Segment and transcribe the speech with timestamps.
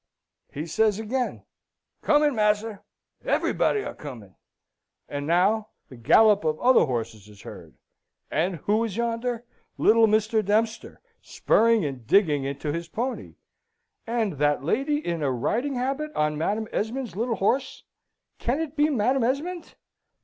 [0.51, 1.43] He says again,
[2.01, 2.79] "Comin', mas'r.
[3.23, 4.33] Everybody a comin'."
[5.07, 7.75] And now, the gallop of other horses is heard.
[8.31, 9.45] And who is yonder?
[9.77, 10.43] Little Mr.
[10.43, 13.35] Dempster, spurring and digging into his pony;
[14.07, 17.83] and that lady in a riding habit on Madam Esmond's little horse,
[18.39, 19.75] can it be Madam Esmond?